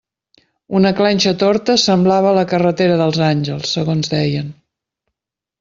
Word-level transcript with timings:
Una 0.79 0.91
clenxa 0.99 1.33
torta 1.43 1.75
semblava 1.83 2.33
la 2.39 2.47
carretera 2.53 2.97
dels 3.03 3.21
Àngels, 3.29 3.77
segons 3.79 4.15
deien. 4.15 4.53